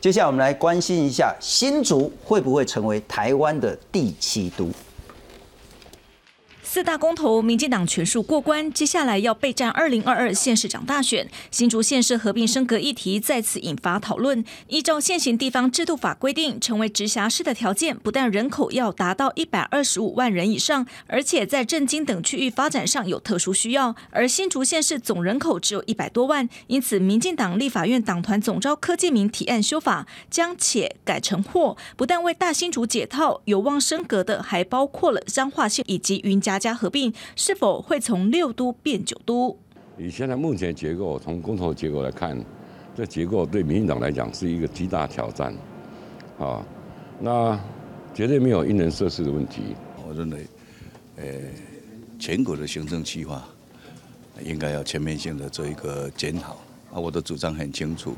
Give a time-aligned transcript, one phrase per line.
[0.00, 4.70] 接下来我们来关心一下新竹会不会成为台湾的第七都。
[6.72, 11.28] 四大公投，民进党全数过关，接下来要备战二零二二县市长大选。
[11.50, 14.44] 新竹县市合并升格议题再次引发讨论。
[14.68, 23.96] 依照现行地方制度法规定，成为直辖市的条件，不但人口要达到一百二十五万人以上，而且在政经等区域发展上有特殊需要。
[24.10, 36.59] 而新竹县市总人口只有一百多万，因此民进党立法院党团总召柯建明提案修法，将且改成或，不但为大新竹解套，有望升格的还包括了彰化县以及云嘉。
[36.60, 39.56] 加合并是否会从六都变九都？
[39.98, 42.38] 以现在目前结构，从公投结构来看，
[42.94, 45.54] 这结构对民进党来讲是一个极大挑战。
[46.38, 46.64] 啊，
[47.18, 47.58] 那
[48.14, 49.74] 绝对没有因人设事的问题。
[50.06, 50.46] 我认为，
[51.16, 51.24] 呃，
[52.18, 53.46] 全国的行政计划
[54.44, 56.52] 应该要全面性的做一个检讨。
[56.92, 58.14] 啊，我的主张很清楚，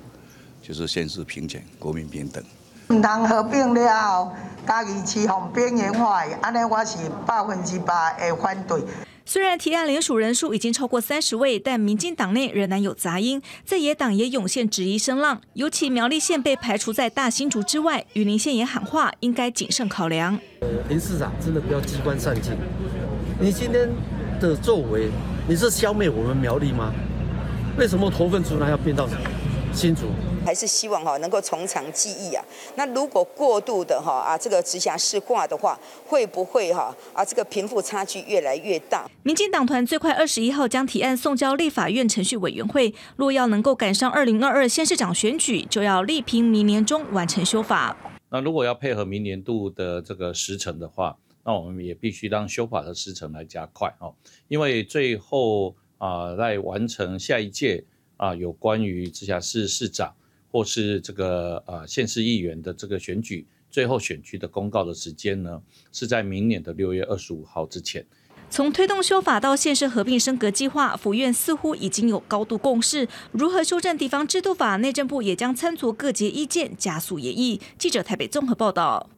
[0.62, 2.42] 就是县市平权，国民平等。
[2.88, 4.32] 唔通合并了后，
[4.66, 8.82] 家己市方边缘化，安尼我是百分之百会反对。
[9.24, 15.40] 虽然提案联署人数已经超过三十位，但民进党内仍然有杂音，在野党也涌现质疑声浪。
[15.54, 20.38] 尤其苗栗县被排除在大新竹之外，云林县也喊话应该谨慎考量。
[20.88, 22.52] 林市长真的不要机关算尽，
[23.40, 23.88] 你今天
[24.40, 25.08] 的作为，
[25.48, 26.92] 你是消灭我们苗栗吗？
[27.78, 29.08] 为什么头份出来要变到
[29.72, 30.08] 新竹？
[30.44, 32.44] 还是希望哈能够从长计议啊。
[32.76, 39.08] 那如果过度的哈啊这个直辖市化的话，会不会哈啊这个贫富差距越来越大？
[39.22, 47.96] 民进党团最快二十一号将提案送交立法院程序委员会，若要能够赶上二零二二县市长选举，就要力拼明年中完成修法。
[48.30, 54.14] 那如果要配合明年度的这个时程的话，那我们也必须让修法的时程来加快哦，
[54.48, 57.84] 因为最后啊在完成下一届
[58.16, 60.14] 啊有关于直辖市市长。
[60.52, 68.04] 或是这个呃县市议员的这个选举最后选区的公告的时间呢，是在明年的六月二十五号之前。
[68.50, 73.08] 从推动修法到县市合并升格计划，府院似乎已经有高度共识。
[73.30, 77.58] 如何修正地方制度法，内政部也将参酌各界意见，加速演绎。
[77.78, 79.08] 记者台北综合报道。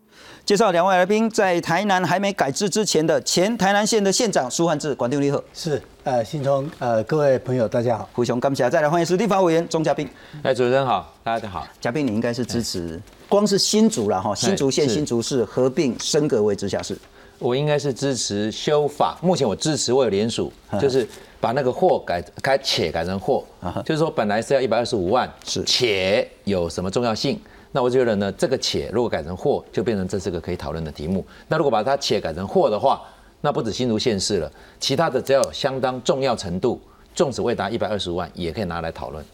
[0.45, 5.43] 介绍两位来宾，在台南还没改制之前的前台南县的县长苏汉志，管定立贺。
[5.55, 8.09] 是，呃，新聪，呃，各位朋友，大家好。
[8.13, 10.09] 胡雄，感谢再来欢迎是立法委员钟嘉宾。
[10.43, 11.67] 哎，主持人好，大家好。
[11.81, 16.97] 嘉宾，你应该是支持，光是新竹了哈，新竹县、新竹市合并升格为直辖市。
[17.39, 21.07] 我应该是支持修法，目前我支持我有联署，就是
[21.41, 23.45] 把那个或改改且改成或，
[23.85, 27.41] 就是说本来是要一百二十五万，是且有什么重要性？
[27.77, 31.27] 那我觉得呢，这个且如果改成或，就变成这是个可以讨论的题目。
[31.49, 33.03] 那如果把它且改成或的话，
[33.41, 36.81] 那不止新竹县市了，其他的只要有相当重要程度，
[37.17, 39.25] 纵使未达一百二十万，也可以拿来讨论。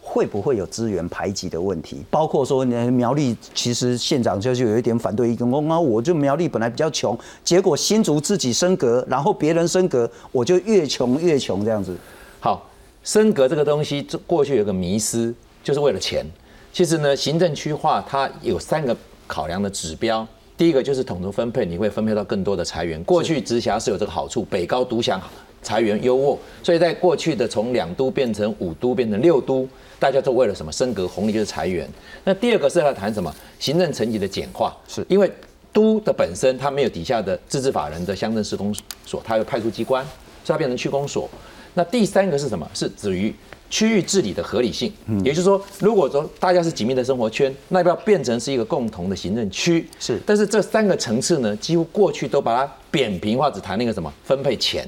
[0.00, 2.02] 会不会有资源排挤的问题？
[2.10, 11.94] 包括说，苗栗其实县长就是有一点反对意见，我啊，我就苗栗本来比较穷，结果新竹自己升格，然后别人升格，我就越穷越穷这样子。
[12.40, 12.66] 好，
[13.04, 16.24] 升格这个东西，过去有个迷思，就是为了钱。
[16.72, 20.26] 其实呢，行政区划它有三个考量的指标。
[20.56, 23.02] 第一个就是统筹分配，你会分配到更多的裁员。
[23.04, 25.20] 过去直辖市有这个好处，北高独享
[25.62, 29.66] 裁员优渥，所以在过去的从两都变成五都变成六都，
[29.98, 30.70] 大家都为了什么？
[30.70, 31.88] 升格红利就是裁员。
[32.24, 33.34] 那第二个是要谈什么？
[33.58, 35.30] 行政层级的简化，是因为
[35.72, 38.74] 都的本身它没有底下的自治法人的乡镇施工
[39.06, 40.04] 所，它有派出机关，
[40.44, 41.28] 所以它变成区公所。
[41.72, 42.70] 那第三个是什么？
[42.74, 43.34] 是止于。
[43.70, 44.92] 区域治理的合理性，
[45.24, 49.88] 也就是说，如果说大家是紧密的生活圈，那要不要变成是一个共同的行政区？
[50.00, 50.20] 是。
[50.26, 54.86] 但是这三个层次呢，几乎过去都把它扁平化，只谈那个什么分配钱。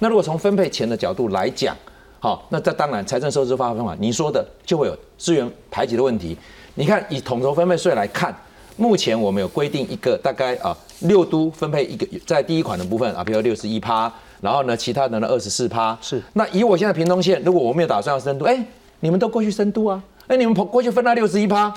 [0.00, 1.76] 那如果从分配钱的角度来讲，
[2.18, 6.36] 好，那这当然财政收支发放法，你说的就会有资源排挤的问题。
[6.74, 8.36] 你看，以统筹分配税来看，
[8.76, 14.12] 目前我们有规定一个大概啊六都分配一个在第一款的部分啊，比如六十一趴。
[14.40, 16.22] 然后呢，其他的呢，二十四趴是。
[16.34, 18.64] 那以我现在屏东县，如果我没有打算要深度，哎，
[19.00, 21.72] 你们都过去深度啊，哎，你们过去分到六十一趴，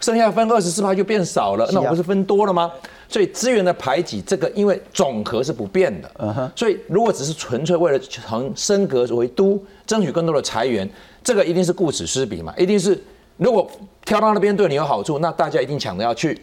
[0.00, 2.70] 剩下分二十四趴就变少了，那我不是分多了吗？
[3.08, 6.52] 所以资源的排挤，这个因为总和是不变的。
[6.56, 10.88] 所以如果只是纯粹为了从升格为都，争取更多的财源，
[11.22, 12.98] 这个一定是顾此失彼嘛，一定是
[13.36, 13.70] 如果
[14.04, 16.38] 挑到那边对你有好处，那大家一定抢着要去。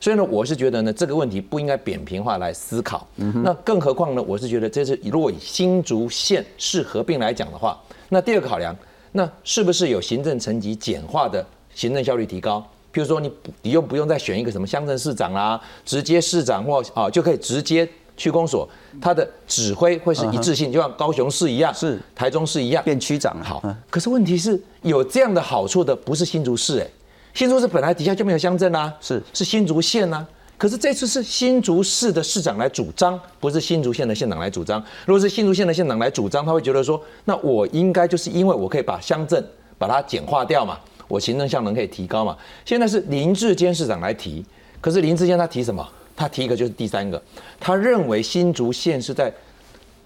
[0.00, 3.06] 所以呢，我是觉得呢，这个问题不应该扁平化来思考。
[3.16, 8.74] 那更何况呢，我是觉得这是如果以新竹县市合并来讲的话，那第二个考量，
[9.12, 11.44] 那是不是有行政层级简化的
[11.74, 12.66] 行政效率提高？
[12.94, 13.30] 譬如说，你
[13.60, 17.86] 你又不用再选一个什么乡镇市长啦，直接市长或啊就可以直接
[18.16, 18.68] 区公所，
[19.02, 23.62] 他的指挥会是一致性，就像高雄市一样，是台中市一样变区长好。
[23.90, 26.86] 可是问题是有这样的好处的，不是新竹市哎。
[27.34, 30.26] 新竹市本来底下就没有乡镇啊，是是新竹县啊。
[30.58, 34.78] 可是这次是新竹市的市长来主张，不是新竹县的县长来主张。
[35.06, 39.42] 如果是新竹县的县长来主张，他会觉得说，那我应该就是因为我可以把乡镇
[39.78, 40.78] 把它简化掉嘛，
[41.08, 42.36] 我行政效能可以提高嘛。
[42.66, 44.44] 现在是林志坚市长来提，
[44.80, 45.88] 可是林志坚他提什么？
[46.14, 47.22] 他提一个就是第三个，
[47.58, 49.32] 他认为新竹县是在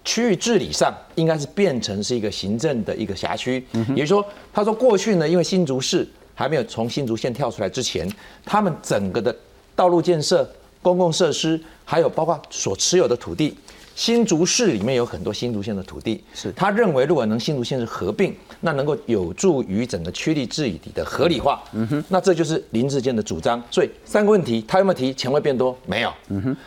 [0.05, 8.07] 区域治理上应该是变成是一个行政的一个辖区，也就是说，他说过去呢，因为新竹市还没有从新竹县跳出来之前，
[8.45, 9.35] 他们整个的
[9.75, 10.47] 道路建设、
[10.81, 13.57] 公共设施，还有包括所持有的土地，
[13.95, 21.63] 新竹市里面有很多新竹县的土地，是他认为如果能新竹县是合并，那能够有助于整个区域治理的合理化。
[21.71, 23.61] 嗯哼，那这就是林志坚的主张。
[23.71, 25.75] 所以三个问题，他有没有提钱会变多？
[25.85, 26.13] 没有。
[26.27, 26.57] 嗯哼，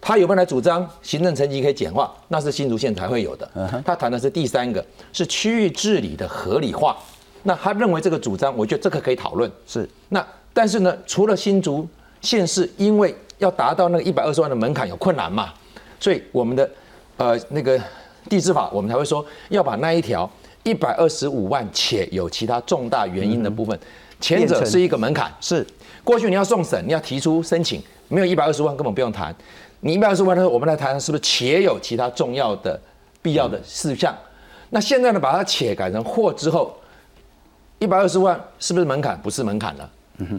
[0.00, 2.10] 他有没有来主张行政层级可以简化？
[2.28, 3.82] 那是新竹县才会有的。
[3.84, 6.96] 他谈的是第三个，是区域治理的合理化。
[7.42, 9.50] 那他认为这个主张，我觉得这个可以讨论。
[9.66, 11.88] 是那但是呢，除了新竹。
[12.20, 15.54] 县市因为要达到那个一百二十万的门槛有困难嘛，
[16.00, 16.68] 所以我们的
[17.16, 17.80] 呃那个
[18.28, 20.28] 地质法，我们才会说要把那一条
[20.64, 23.78] 一百二十五万且有其他重大原因的部分，
[24.20, 25.64] 前者是一个门槛，是
[26.02, 29.32] 过去你要送审，你要提出申请，没有一百二十万根本不用谈，
[29.78, 32.78] 你一百二十万的时候，我们来谈是不是且有其他重要的
[33.22, 34.12] 必要的事项？
[34.70, 36.76] 那现在呢，把它且改成或之后，
[37.78, 39.18] 一百二十万是不是门槛？
[39.22, 39.90] 不是门槛了。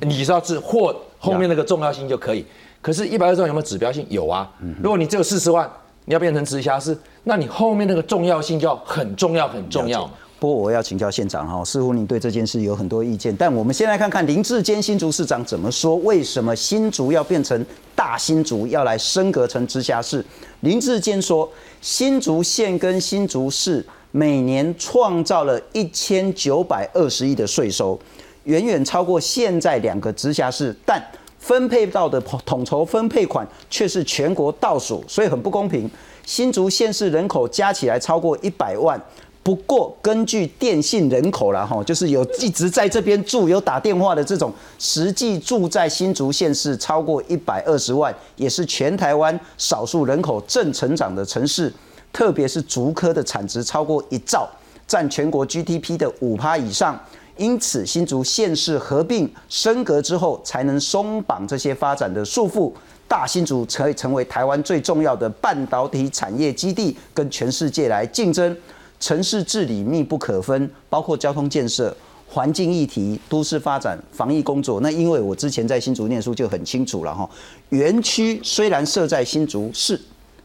[0.01, 2.45] 你是要是货后面那个重要性就可以，
[2.81, 4.05] 可是，一百二十万有没有指标性？
[4.09, 4.49] 有啊。
[4.83, 5.69] 如果你只有四十万，
[6.03, 10.09] 你要变成直辖市，那你后面那个重要性就要很重要很重要。
[10.39, 20.23] 不过我要请教县长哈，似乎您对这件事有很多意见，但我们先来看看林志坚新竹市长怎么说，为什么新竹要变成大新竹，要来升格成直辖市？
[20.61, 21.49] 林志坚说，
[21.81, 27.99] 新竹县跟新竹市每年创造了一千九百二十亿的税收。
[28.45, 31.03] 远远超过现在两个直辖市，但
[31.37, 35.89] 分配到的统筹分配款却是全国倒数，所以很不公平。
[36.25, 38.99] 新竹县市人口加起来超过一百万，
[39.41, 51.73] 不过根据电信人口了哈，就是有一直在这边住、有打电话的这种，实际住在新竹县市超过一百二十万，也是全台湾少数人口正成长的城市，
[52.11, 54.47] 特别是竹科的产值超过一兆，
[54.85, 56.99] 占全国 GDP 的五趴以上。
[57.37, 62.73] 因此，新竹县市合并升格之后，才能松绑这些发展的束缚，
[63.07, 68.55] 大新竹可以成为台湾最重要的半导体产业基地，跟全世界来竞争。
[68.99, 71.95] 城市治理密不可分，包括交通建设、
[72.27, 74.81] 环境议题、都市发展、防疫工作。
[74.81, 77.29] 那因为我之前在新竹念书就很清楚了哈。
[77.69, 79.99] 园区虽然设在新竹市，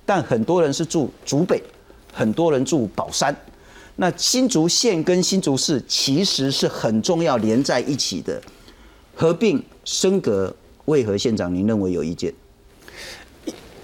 [0.06, 1.62] 但很多人是住竹北，
[2.12, 3.34] 很多人住宝山。
[3.96, 8.40] 那新竹县跟新竹市其实是很重要连在一起的，
[9.14, 10.54] 合并升格，
[10.86, 12.32] 为何县长您认为有意见？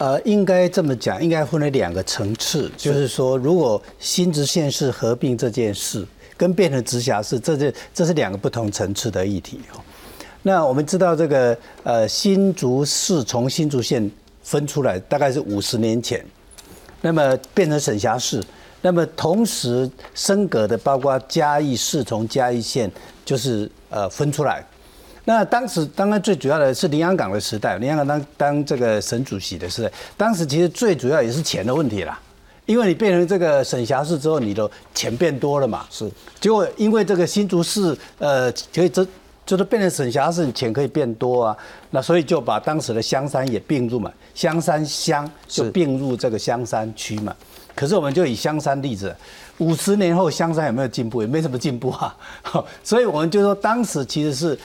[0.00, 6.06] 呃，应该这么讲，应该分为两个层次，就是说，如果新直县市合并这件事
[6.38, 9.61] 跟变成直辖市，这这这是两个不同层次的议题
[10.43, 14.11] 那我们知道这个呃新竹市从新竹县
[14.43, 16.25] 分出来，大概是五十年前，
[17.03, 18.43] 那么变成省辖市。
[18.81, 22.91] 那么同时升格的，包括嘉义市从嘉义县
[23.23, 24.64] 就是呃分出来。
[25.31, 32.19] 那当时当然最主要的是林洋港的时代，林洋港当当这个省主席的时代，当时其实最主要也是钱的问题啦。
[32.67, 35.87] 因为你变成这个省辖市之后，你的钱变多了嘛。
[35.89, 36.10] 是。
[36.41, 39.06] 结果因为这个新竹市呃可以这
[39.46, 41.56] 就是变成省辖市，钱可以变多啊。
[41.91, 47.32] 那所以就把当时的香山也并入嘛，香山乡就并入这个香山区嘛。
[47.77, 49.15] 可是我们就以香山例子，
[49.58, 51.22] 五十年后香山有没有进步？
[51.22, 52.17] 也没什么进步啊。
[52.82, 54.58] 所以我们就说，当时其实是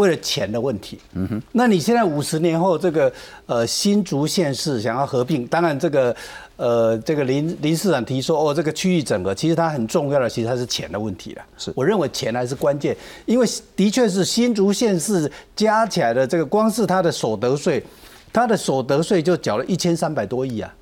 [0.00, 0.98] 为了钱的问题。
[1.12, 1.42] 嗯哼。
[1.52, 3.12] 那你现在五十年后，这个
[3.44, 6.16] 呃新竹县市想要合并，当然这个
[6.56, 11.42] 呃这个林林市长提说哦，这个区域整合，其实它很重要的，其实它是钱的问题了。
[11.58, 11.70] 是。
[11.76, 17.84] 我认为钱还是关键，因为的确是新竹县市加起来的这个，光是它的所得税，
[18.32, 20.74] 它的所得税就缴了一千三百多亿啊。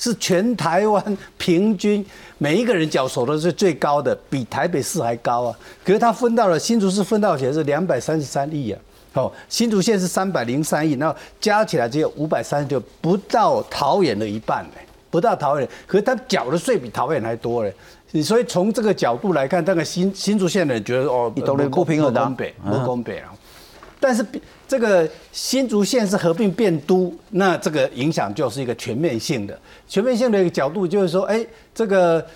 [0.00, 2.04] 是全台湾平均
[2.38, 5.58] 每一个人缴所得税最高的，比台北市还高啊！
[5.84, 8.80] 可是他分到了新竹市分到钱是两百三十三亿啊，
[9.12, 22.24] 哦，新竹县是三百零三亿，那加起来只有五百三十六，不到桃园的一半嘞，不到桃园，可是他缴的税比桃园还多嘞，所以从这个角度来看，大概新新竹县的人觉得哦，不不平衡的，
[22.64, 23.36] 不公平啊！
[24.00, 24.24] 但是
[24.66, 32.26] 这个新竹县是合并变都，那这个影响就是一个全面性的、全面性的一个角度，就是说，哎，这个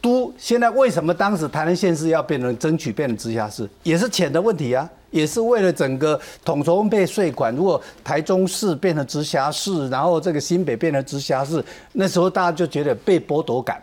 [0.00, 4.90] 都现在为什么当时台南县市要变成争取变成直辖市，也是钱的问题啊？
[5.12, 7.54] 也是为了整个统筹分配税款。
[7.54, 13.80] 如果台中市变成直辖市，然后这个新北变成直辖市，那时候大家就觉得被剥夺感。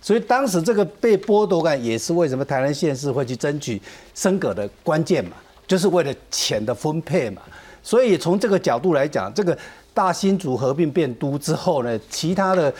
[0.00, 3.80] 所以当时这个被剥夺感也是为什么台南县市会去争取
[4.14, 5.32] 升格的关键嘛，
[5.66, 7.42] 就是为了钱的分配嘛。
[7.82, 9.56] 所以从这个角度来讲，这个
[9.94, 12.72] 大新竹合并变都之后呢，其他的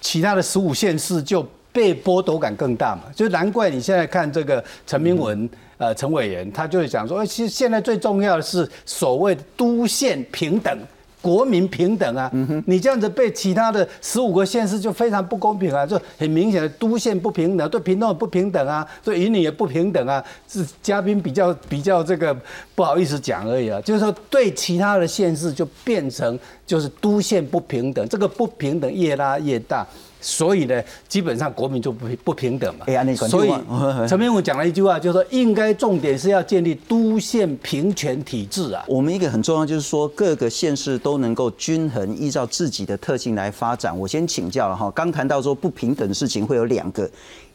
[0.00, 3.02] 其他的十五县市就被剥夺感更大嘛。
[3.14, 10.78] 就难怪你现在看这个陈明文呃陈委员，他就是讲说，其实现在最重要的是所谓都县平等。
[11.20, 12.30] 国民平等啊，
[12.66, 22.36] 你这样子被其他的十五个县市就非常不公平啊，就很明显的都县不平等，对屏东不平等啊，对云林也不平等啊，是嘉宾比较比较这个
[22.74, 29.86] 不好意思讲而已啊，就是说对其他的县市就变成就是都县不平等，这个不平等越拉越大。
[30.20, 32.86] 所以呢，基本上国民就不不平等嘛。
[33.28, 33.52] 所以
[34.08, 38.84] 陈明武讲了一句话，就是说应该重点是要建立都县平权体制啊。
[38.88, 43.96] 我们一个很重要就是说各个县市都能够均衡依照自己的特性来发展。
[43.96, 47.08] 我先请教了哈，刚谈到说不平等的事情会有两个，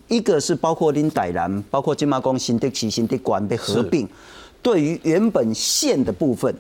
[0.08, 4.08] 一个是包括林傣兰，包括金马公新的旗新的关被合并，
[4.62, 6.56] 对于原本县的部分，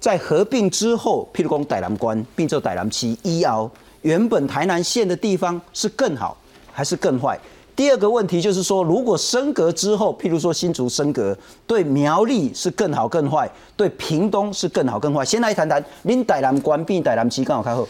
[0.00, 3.70] 在合并之后，譬如讲傣兰关并做傣兰旗一熬。
[4.06, 6.36] 原本台南县的地方是更好
[6.72, 7.36] 还是更坏？
[7.74, 11.36] 第二个问题就是说，如果升格之后，譬如说新竹升格，
[11.66, 15.24] 对苗栗是更好更坏，对屏东是更好更坏。
[15.24, 17.86] 先来谈谈，您台南关闭台南期刚好开后，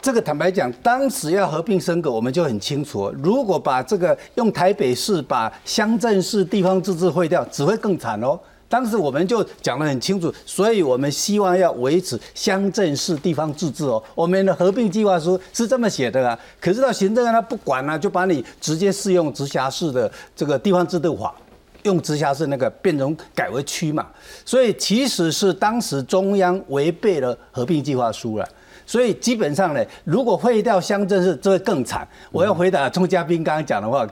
[0.00, 8.40] 这个坦白讲，当时要合并升格，我们就很清楚，如果把这个用台北市把乡镇市地方自治会掉，只会更惨哦。
[8.70, 14.00] 当时我们就讲得很清楚，所以我们希望要维持乡镇市地方自治哦。
[14.14, 21.34] 我们的合并计划书是这么写的啊，可是到行政他不管啊，就把你直接适用直辖市的这个地方制度法，
[21.82, 24.06] 用直辖市那个变成改为区嘛。
[24.44, 28.48] 所以其实是当时中央违背了合并计划书了。
[28.86, 32.06] 所以基本上呢，如果废掉乡镇市，这会更惨。
[32.30, 34.06] 我要回答钟嘉宾刚刚讲的话，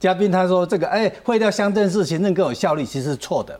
[0.00, 3.58] 嘉宾他说这个哎，废掉乡镇市，行政更有效率，其实是错的。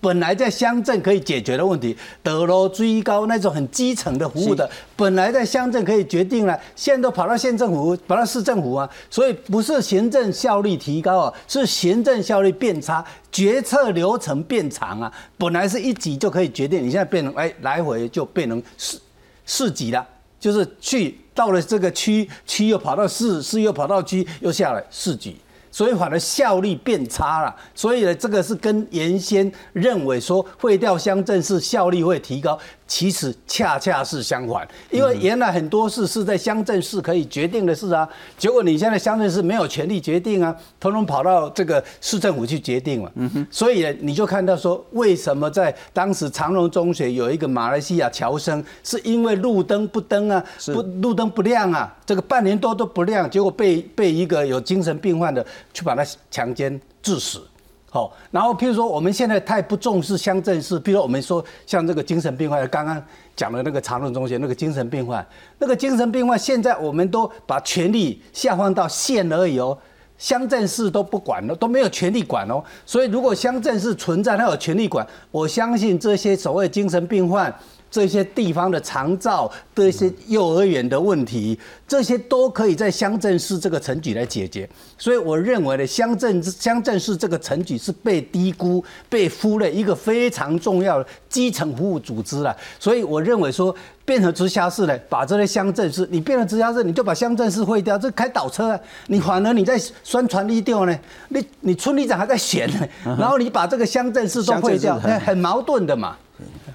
[0.00, 15.12] 本来在乡镇可以解决的问题，德楼追高那种很基层的服务的，本来在乡镇可以决定了，现在都跑到县政府，跑到市政府啊，所以不是行政效率提高啊，是行政效率变差，决策流程变长啊。
[15.36, 18.98] 本来是一级就可以决定，你现在变成哎来回就变成市
[19.46, 20.06] 市级了，
[20.38, 25.36] 就是去到了这个区区又跑到市，市又跑到区又下来市级。
[25.78, 32.58] 所以反而效率变差了，所以呢，这个是跟原先认为说废掉乡镇市效率会提高。
[32.88, 38.08] 其实恰恰是相反，因为原来很多事是在乡镇市可以决定的事啊，
[38.38, 43.12] 结果你现在乡镇市没有权利决定啊，统统跑到这个市政府去决定了。
[43.16, 50.42] 嗯哼，所以呢你就看到说，为什么在当时长隆中学有一个马来西亚侨生，是因为路灯不灯啊，
[50.72, 57.40] 不路灯不亮啊，这个半年多都不亮，结果被被一个有精神病患的去把他强奸致死。
[57.90, 63.02] 好，然后譬如说我们现在太不重视乡镇市，比如我们说像这个精神病患，刚刚
[63.34, 65.26] 讲的那个长乐中学那个精神病患，
[65.58, 69.76] 那个精神病患现在我们都把权力下放到县而已哦，
[70.18, 72.62] 乡镇市都不管了，都没有权力管哦。
[72.84, 77.52] 所以如果乡镇市存在，他有权力管，我相信这些所谓精神病患。
[77.90, 84.68] 这些地方的长照的一些幼儿园的问题，这些都可以在乡镇市这个层级来解决。
[84.96, 92.56] 所以我认为呢，乡镇乡镇市这个层级是被低估、被忽略一个非常重要的基层服务组织了。
[92.78, 98.80] 所以我认为说，变成直辖市呢，把这些乡镇市，你变成直辖市，你就把乡镇市废掉，这开倒车啊！
[99.06, 106.16] 你反而你在宣传力调呢，你你村里长还在选呢，然后你把这个乡镇市都废掉，很矛盾的嘛。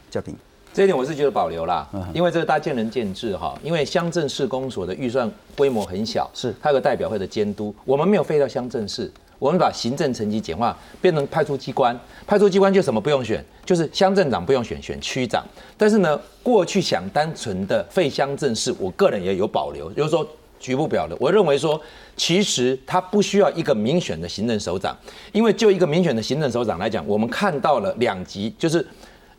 [0.10, 0.36] 嘉宾。
[0.74, 3.56] 这一点我是觉得保留啦，因为这个大家见仁见智哈。
[3.64, 7.74] 因为乡镇市公所的预算规模很小，是它有个代表会的监督。
[7.86, 11.96] 我们没有废掉乡镇市，我们把行政层级简化，变成派出机关。
[12.26, 15.46] 派出机关就什么不用选，就是乡镇长不用选，选区长。
[15.78, 20.28] 但是呢，过去想单纯的废乡镇市，我个人也有保留，就是说
[20.60, 21.16] 局部表的。
[21.20, 21.80] 我认为说，
[22.18, 24.98] 其实他不需要一个民选的行政首长，
[25.34, 28.84] 因为就一个民选的行政首长来讲，我们看到了两级，就是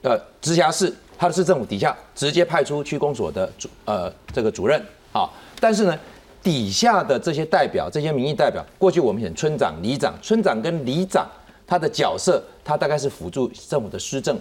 [0.02, 0.94] 呃直辖市。
[1.16, 4.80] 他的市政府底下直接派出区公所的主呃这个主任
[5.12, 5.28] 啊，
[5.60, 5.98] 但是呢
[6.42, 11.26] 底下的这些代表这些民意代表，过去我们选村长、里长，村长跟里长
[11.66, 14.38] 他的角色，他大概是辅助政府的施政，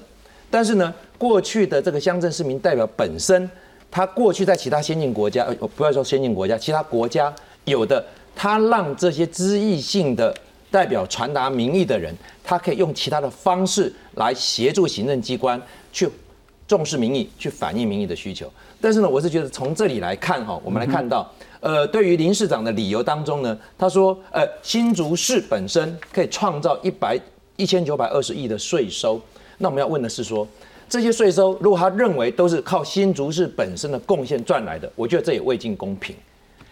[0.51, 3.49] 但是呢过去的这个乡镇市民代表本身，
[3.89, 10.35] 他过去在其他先进国家，呃不要说先进国家，其他国家有的他让这些知议性的
[10.69, 12.13] 代表传达民意的人，
[12.43, 15.61] 他可以用其他的方式来协助行政机关
[15.93, 16.09] 去
[16.73, 18.51] 重视民意，去反映民意的需求。
[18.81, 27.15] 但是呢，我是觉得从这里来看哈，我们来看到，呃，对于林市长的理由当中呢，他说，呃，新竹市本身可以创造一百
[27.57, 29.21] 一千九百二十亿的税收。
[29.59, 30.47] 那我们要问的是说，
[30.89, 36.15] 这些税收如果他认为都是靠新竹市本身的贡献赚来的，我觉得这也未尽公平。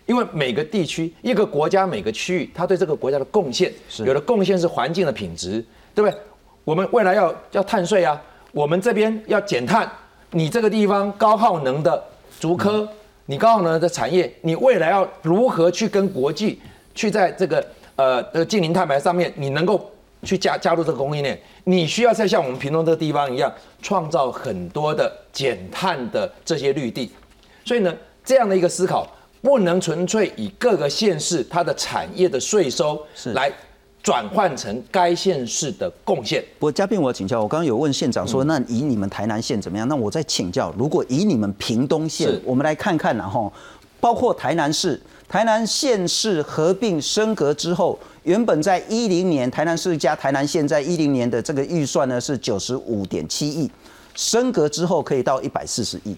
[0.08, 6.20] 因为每个地区、一个国家、每个区域，他对这个国家的贡献，有的贡献是环境的品质，对不对？
[6.64, 9.90] 我们未来要要碳税啊，我们这边要减碳。
[10.32, 12.02] 你这个地方高耗能的
[12.40, 12.88] 竹科，
[13.26, 16.62] 你高耗能的产业，你未来要如何去跟国际
[16.96, 17.66] 去在这个
[17.98, 19.92] 呃呃近零碳排上面，你能够
[20.24, 21.38] 去加加入这个供应链？
[21.66, 27.12] 你需要再像我们屏东这个地方一样，创造很多的减碳的这些绿地。
[27.66, 27.94] 所以呢，
[28.24, 29.06] 这样的一个思考，
[29.42, 33.52] 不能纯粹以各个县市它的产业的税收来。
[34.04, 36.44] 转换成该县市的贡献。
[36.58, 39.88] 不过嘉宾，我要请教，我刚刚有问县长说，那以你们台南县怎么样？
[39.88, 43.52] 那我再请教，如果以你们屏东县，我们来看看，然后
[44.00, 53.70] 包括台南市，台南县市合并升格之后，原本在一零年台南市加台南县在一零年的这个预算呢是九十五点七亿，
[54.16, 56.16] 升格之后可以到一百四十亿。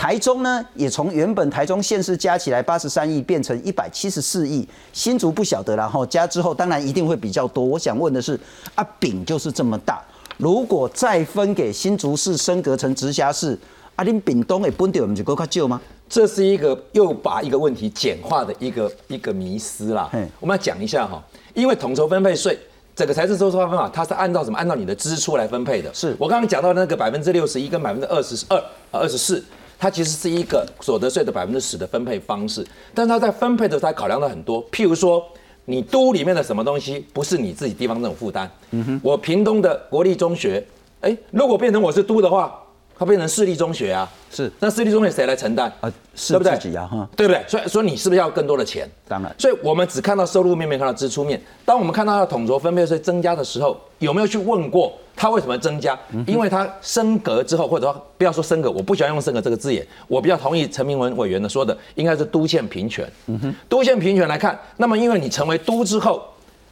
[0.00, 4.66] 台中呢，也从原本台中县市加起来八十三亿，变成一百七十四亿。
[4.94, 7.62] 新竹不晓得，然后加之后，当然一定会比较多。
[7.62, 8.40] 我想问的是，
[8.74, 10.02] 啊，饼就是这么大，
[10.38, 13.52] 如果再分给新竹市升格成直辖市，
[13.94, 15.78] 啊，恁饼东会分掉，我们就够快救吗？
[16.08, 20.10] 这是一个又把一个问题简化的一个一个迷思啦。
[20.40, 22.58] 我们要讲一下哈，因为统筹分配税，
[22.96, 24.56] 整个财政收支划分法，它是按照什么？
[24.56, 25.92] 按照你的支出来分配的。
[25.92, 29.44] 是我刚刚讲到那个百分之六十一跟百分之二十二二十四。
[29.80, 32.62] 它其实是一个所得税的百分之十的分配方式，
[32.94, 35.26] 但是它在分配的时候，它考量了很多，譬如说，
[35.64, 38.50] 你都里面的什么东西不是你自己地方这种负担？
[38.72, 40.62] 嗯哼，我屏东的国立中学，
[41.00, 42.59] 哎，如果变成我是都的话。
[43.00, 45.90] 它变成私立中学啊，是那私立中学谁来承担啊？
[46.28, 46.52] 对不对？
[46.58, 47.42] 自己啊，哈，对不对？
[47.48, 48.86] 所以说你是不是要更多的钱？
[49.08, 49.34] 当然。
[49.38, 51.40] 所以我们只看到收入面，没看到支出面。
[51.64, 55.98] 当我们看到它的统筹分配税增加的时候，有没有去问过它为什么增加？
[56.26, 63.10] 因为它升格之后，或者说不要说升格，我不喜欢用升格这个字眼，我比较同意陈明文委员的说的，应该是都县平权。
[63.28, 66.22] 嗯哼，都县平权来看，那么因为你成为都之后，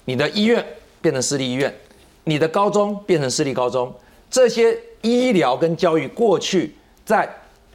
[0.05, 0.62] 你的医院
[1.00, 1.74] 变成私立医院，
[2.24, 3.90] 你的高中变成私立高中，
[4.31, 6.74] 这些医疗跟教育过去。
[7.04, 7.26] 在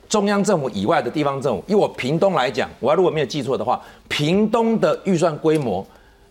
[0.08, 5.84] 中央政府以外的地方政府，以我屏东来讲，我如果没有记错的话，屏东的预算规模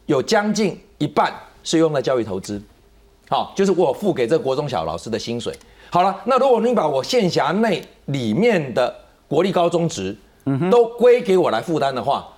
[0.06, 2.62] 有将近一半是用在教育投资，
[3.28, 5.52] 好，就是我付给这国中小老师的薪水。
[5.90, 8.94] 好了，那如果你把我县辖内里面的
[9.26, 10.16] 国立高中职
[10.70, 12.28] 都归给我来负担的话，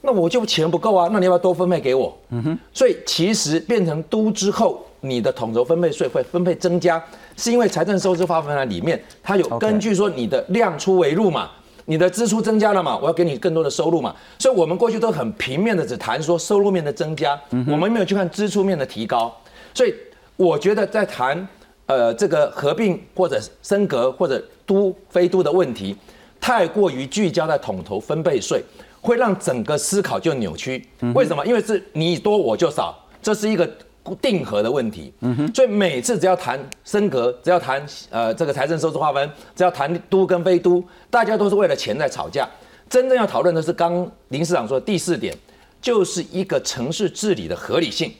[0.00, 2.16] 那我就钱不够啊，那你要不要多分配给我？
[2.30, 7.02] 嗯哼，所以其实变成都之后，你的统筹分配税会分配增加。
[7.36, 11.48] 是因为财政收支划分在里面，它有根据说你的量出为入嘛，
[11.84, 19.32] 你的支出增加了嘛，我要给你更多的收入嘛，所以我们过去都很平面的只谈说收入面的增加，我们没有去看支出面的提高，
[19.72, 19.94] 所以
[20.36, 21.46] 我觉得在谈
[21.86, 25.96] 呃这个合并或者升格或者都非都的问题，
[26.40, 28.60] 太过于聚焦在统筹分配税，
[29.00, 30.84] 会让整个思考就扭曲。
[31.14, 31.46] 为什么？
[31.46, 33.70] 因为是你多我就少，这是一个。
[34.16, 35.12] 定核的问题，
[35.54, 42.48] 所以每次只要谈升格，只要谈呃这个财政收支划分，只要谈都跟非都，大家都是为了钱在吵架。
[42.88, 45.34] 真正要讨论的是刚林市长说的第四点，
[45.80, 48.12] 就是一个城市治理的合理性、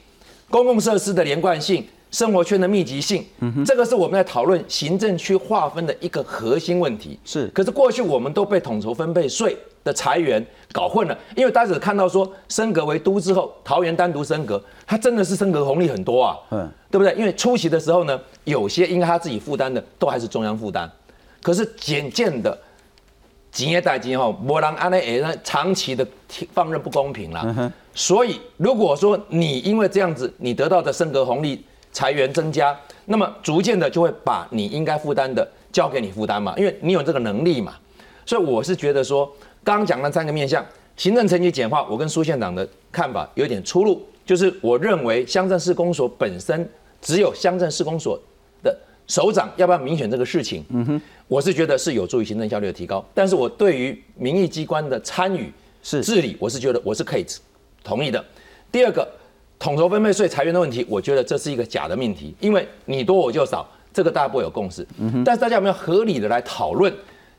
[0.51, 3.25] 公共设施的连贯性、生活圈的密集性。
[3.41, 7.19] 嗯，这个是我们在讨论行政区划分的一个核心问题。
[7.25, 9.57] 是，可是过去我们都被统筹分配税。
[9.85, 17.15] 的裁员搞混了，因为大家只看到说升格为都之后，桃园单独升格，它真的是升格红利很多啊，嗯，对不对？
[17.15, 20.91] 因为出席的时候呢，有些应该他自己负担的，都还是中央负担，
[21.41, 22.59] 可是渐渐的，
[23.51, 26.07] 几业代金哈，波浪安内也长期的
[26.53, 37.75] 放任不公平了，所以如果说你因为这样子，你得到的升格红利裁员增加，那么逐渐的就会把你应该负担的交给你负担嘛，因为你有这个能力嘛，
[38.25, 39.31] 所以我是觉得说。
[39.65, 40.65] 刚刚讲了三个面向，
[40.97, 44.01] 行政层级简化，我跟苏县长的看法有点出入。
[44.25, 46.67] 就是我认为乡镇市公所本身
[47.03, 48.19] 只有乡镇市公所
[48.63, 48.75] 的
[49.09, 53.05] 首长要不要民选这个事情，嗯哼，我是觉得是有助于行政效率的提高。
[53.13, 57.27] 但是我对于民意机关的参与是治理，我是觉得我是可以
[57.85, 58.25] 同意的。
[58.73, 59.07] 第二个，
[59.59, 64.87] 统筹分配税裁员的问题，我觉得这是一个假的命题，因为你多我就少，这个大家不会有共识。
[64.99, 66.93] 嗯，但是大家有没有合理的来讨论？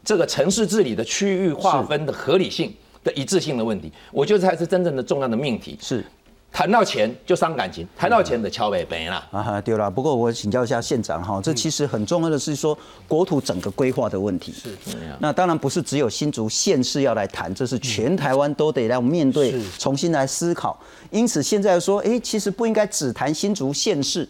[0.04, 5.78] 这个城市治理的区域划分的合理性的一致性的问题，我觉得才是真正的重要的命题。
[5.82, 6.04] 是，
[6.52, 9.26] 谈到钱就伤感情，谈到钱的敲北北啦。
[9.32, 9.90] 啊哈，对了。
[9.90, 14.52] 不过我请教一下县长哈，这其实很重要的是说国土整个规划的问题。
[14.52, 14.76] 是。
[15.20, 20.78] 那当然不是只有新竹县市要来谈，这是全台湾都得来面对，重新来思考。
[21.12, 24.28] 因此现在说，哎，其实不应该只谈新竹县市。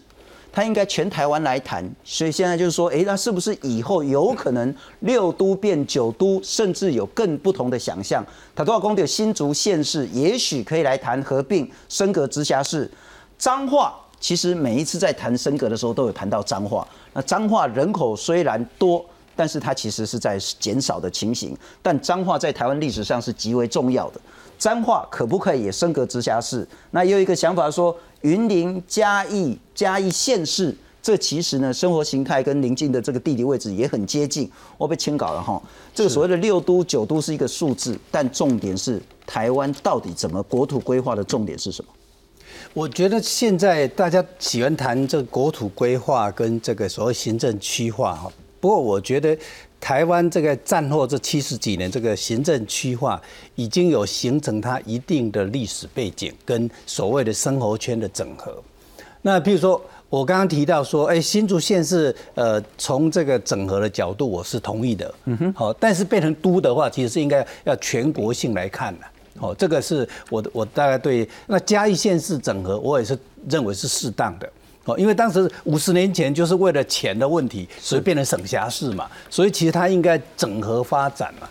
[0.52, 8.26] 他应该全台湾来谈，所以现在就是说，哎，那是不是以后有可能六都变九都，甚至有更不同的想象？
[8.56, 12.90] 他都要公的新竹县市，也许可以来谈合并升格直辖市。
[13.38, 16.86] 彰化其实每一次在谈升格的时候，都有谈到彰化。
[17.14, 21.56] 那彰化人口虽然多，但是它其实是在减少的情形。
[21.82, 24.20] 但彰化在台湾历史上是极为重要的。
[24.60, 26.68] 彰化可不可以也升格直辖市？
[26.92, 27.98] 那又一个想法说。
[28.24, 34.52] 云林、嘉义、嘉义县市，这其实呢，生活形态跟邻近的这个地理位置也很接近。
[34.78, 35.62] 我被清稿了哈，
[35.96, 41.92] 这个所谓的六都、九都是一个数字，但重点是台湾到底怎么国土规划的重点是什么？
[42.74, 49.38] 我觉得现在大家喜欢谈这个国土规划跟这个所谓行政区划哈，不过我觉得。
[49.80, 53.22] 台湾这个战后这七十几年，这个行政区划
[53.56, 58.62] 已经有形成它一定的历史背景跟所谓的生活圈的整合。
[59.22, 65.14] 那譬如说，我刚刚提到说，哎，新竹县是呃从这个整合的角度，我是同意的。
[65.26, 65.54] 嗯哼。
[65.54, 69.06] 好，但是变成都的话，其实是应该要全国性来看的。
[69.40, 73.18] 哦，这个是我的，我大概对那嘉义县市整合，我也是
[73.50, 74.50] 认为是适当的。
[74.98, 81.48] 因为当时五十年前就是为了钱的问题，所以变成省辖市嘛，所以其实它应该整合发展嘛。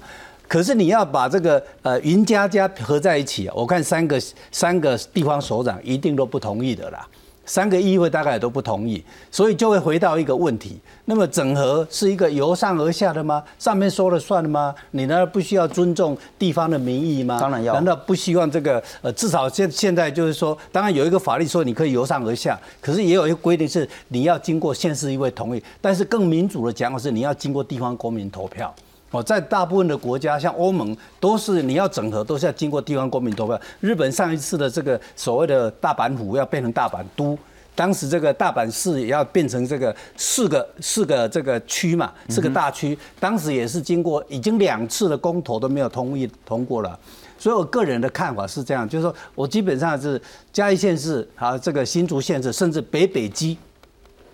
[0.46, 4.18] 可是你要把这个呃云家家合在一起，我看三个
[4.50, 7.06] 三个地方首长一定都不同意的啦。
[7.48, 13.42] 三个议会大概也都不同意，所以就会回到一个问题：那么整合是一个由上而下的吗？
[13.58, 14.74] 上面说了算的吗？
[14.90, 17.40] 你难道不需要尊重地方的民意吗？
[17.40, 17.72] 当然要。
[17.72, 25.62] 难道不希望这个呃，至少现现在就是说，当然有一个法律说你可以由上而下，可是也有一个规定是你要经过县市议会同意。
[25.80, 28.72] 但是更民主的讲法是你要经过地方公民投票。
[29.10, 33.58] 哦，在大部分的国家，像欧盟，都是你要整合，都是要经过地方公民投票。
[33.80, 37.38] 日本上一次的这个所谓的大阪府要变成大阪都，
[37.74, 46.98] 当时这个大阪市也要变成这个四个四个这个区嘛，四个大区，当时也是经过已经两次的公投都没有同意通过了。
[47.38, 50.20] 所以我个人的看法是这样，就是说我基本上是
[50.52, 53.56] 嘉义县市啊，这个新竹县市，甚至北北基。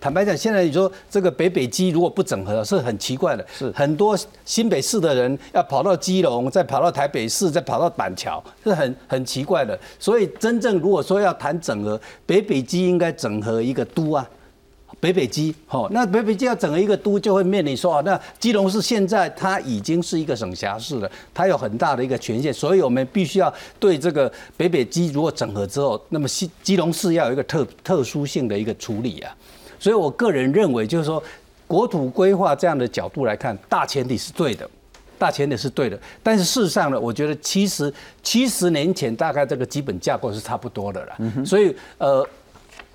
[0.05, 3.43] 坦白讲，现在你说这个北北基如果不整合，是很奇怪的。
[3.51, 4.15] 是很多
[4.45, 9.75] 新北市的人要跑到基隆，再跑到台北市，再跑到板桥，是很很奇怪的。
[9.97, 14.29] 所以真正如果说要谈整合，北北基应该整合一个都啊，
[14.99, 15.55] 北北基。
[15.65, 29.35] 好，那北北基要整合一个都，就会面临说啊，那基隆市现在它已经是一个省辖市了，它有很大的一个权限，所以我们必须要对这个北北基如果整合之后，那么基基隆市要有一个特特殊性的一个处理啊。
[29.85, 31.21] 所以，我个人认为，就是说，
[31.67, 34.67] 国土规划这样的角度来看，大前提是对的，
[35.15, 35.99] 大前提是对的。
[36.23, 37.93] 但是事实上呢，我觉得其实
[38.23, 41.45] 七十年前大概这个基本架构是差不多的了。
[41.45, 42.27] 所以，呃，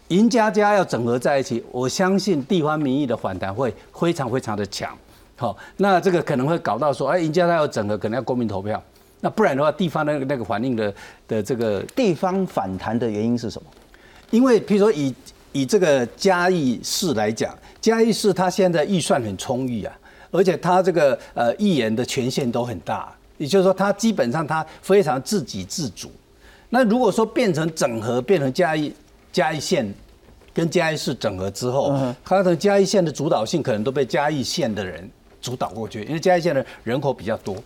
[0.08, 4.92] 赢家家要整合在一起，我相信地方民意的反弹会非常非常的强。
[5.36, 8.82] 好，那这个可能会搞到说，哎，赢家家要整合，可能要公民投票。
[9.20, 10.92] 那不然的话，地方那个那个反应的
[11.28, 13.70] 的这个地方反弹的原因是什么？
[14.30, 15.14] 因为譬如说以
[15.52, 19.98] 以这个嘉义市来讲，嘉义市它现在预算很充裕啊，
[20.30, 26.10] 而且它这个呃议员的权限都很大，也就是说它基本上它非常自给自足。
[26.68, 28.92] 那如果说变成整合，变成嘉义
[29.32, 29.92] 嘉义县
[30.54, 35.10] 跟嘉义市整合之后，它的嘉义县的主导性可能都被嘉义县的人
[35.40, 37.56] 主导过去，因为嘉义县的人口比较多。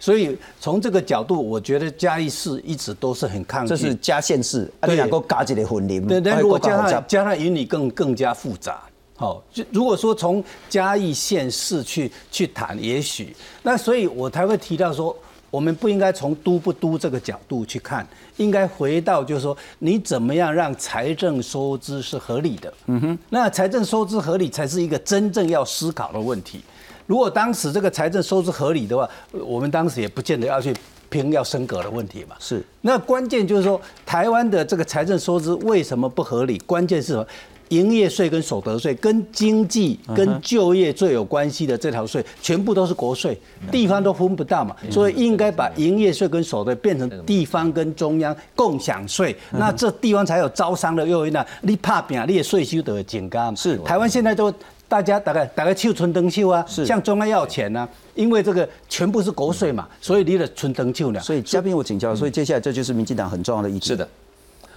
[0.00, 3.70] 所以从这个角度，我觉得嘉义市一直都是很抗拒。
[3.70, 6.06] 这是嘉县市，对，能够加起来混龄。
[6.06, 8.80] 对，但如果加上加上云里更更加复杂。
[9.16, 13.34] 好，就如果说从嘉义县市去去谈，也许
[13.64, 15.16] 那所以我才会提到说，
[15.50, 18.06] 我们不应该从都不都这个角度去看，
[18.36, 22.72] 应该回到就是说，你怎么样让财政收支是合理的？
[22.86, 26.60] 嗯哼，那财政收支合理才是一个真正要思考的问题。
[27.08, 30.74] 如果当时这个财政收支合理的话，我们当时也不见得要去
[31.08, 32.36] 拼要升格的问题嘛。
[32.38, 36.58] 是，那关键就是说，台湾的这个财政收支为什么不合理？
[36.66, 37.26] 关键是什么？
[37.70, 43.38] 营业税跟所得税跟经济跟就业最有关系的这条税，全部都是国税，
[43.70, 44.76] 地方都分不到嘛。
[44.90, 51.46] 所以应该把营业税跟所得变成地方跟中央共享税，那这地方才有招商的诱因啊！
[51.62, 53.54] 你怕饼，你的税收都会减高。
[53.54, 54.52] 是，台湾现在都。
[54.88, 61.20] 大家大概大概去存灯秀啊，向中央要钱呢，因为这个全部是国税嘛，所以离了存灯秀呢。
[61.20, 63.88] 所以嘉宾我请教，所以接下来这就是民进党很重要的一题。
[63.88, 64.08] 是的，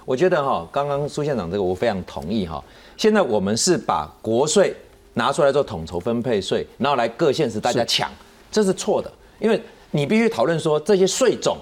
[0.04, 2.62] 我觉得哈，刚刚苏县长这个我非常同意哈。
[2.98, 4.76] 现在我们是把国税
[5.14, 8.10] 拿出来做统筹分配税，然后来各县市大家抢，
[8.50, 11.56] 这是错的，因为你必须讨论说这些税种，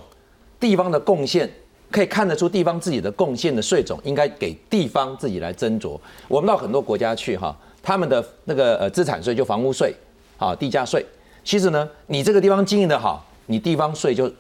[0.59, 1.49] 地方的贡献
[1.91, 5.99] 可以看得出地方自己的贡献的税种应该给地方自己来斟酌。
[6.27, 9.95] 我们到很多国家去哈，他们的那个呃资产税就房屋税，
[10.39, 11.05] 啊地价税，
[11.45, 14.31] 其实呢你这个地方经营的好，你地方税就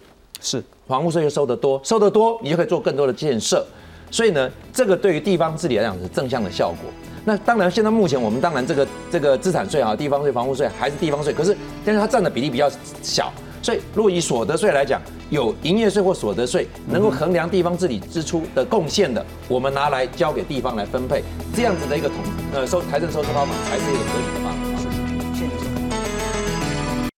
[0.41, 3.67] 是房屋税就收得多，收得多你就可以做更多的建设。
[4.11, 6.91] 所以呢，这个对于地方治理来讲是正向的效果。
[7.25, 12.69] 那当然，现在目前我们当然这个这个资产税啊、地方税、房屋税还是地方税，可是但是它占的比例比较
[13.03, 13.33] 小。
[13.63, 21.23] 所以，如果以所得税来讲，有营业税或所得税能够衡量地方治理支出的贡献的，我们拿来交给地方来分配，
[21.55, 22.17] 这样子的一个统
[22.55, 24.50] 呃收财政收支方法才是一个合理的。